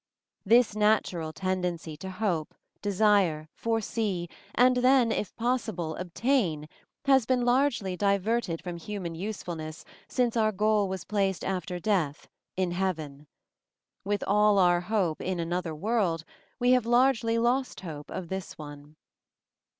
[0.43, 6.67] This natural tendency to hope, desire, foresee and then, if possible, obtain,
[7.05, 12.27] has been largely diverted from human usefulness since our goal was placed after death,
[12.57, 13.27] in Heaven.
[14.03, 16.23] With all our hope in "Another World,"
[16.57, 18.95] we have largely lost hope of this one.